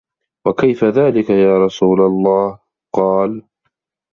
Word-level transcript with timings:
وَكَيْفَ 0.47 0.83
ذَلِكَ 0.83 1.29
يَا 1.29 1.65
رَسُولَ 1.65 2.01
اللَّهِ؟ 2.01 2.59
قَالَ 2.95 3.43